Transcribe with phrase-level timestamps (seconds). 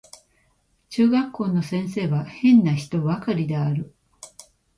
[0.89, 3.93] 中学校の先生は変な人ばかりである